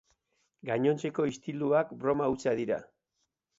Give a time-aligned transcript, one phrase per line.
[0.69, 2.83] Gainontzeko istiluak broma hutsa dira.